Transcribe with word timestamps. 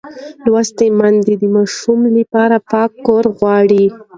لوستې 0.43 0.87
میندې 0.99 1.33
د 1.41 1.43
ماشوم 1.55 1.99
لپاره 2.17 2.55
پاک 2.71 2.91
کور 3.05 3.23
غواړي. 3.37 3.85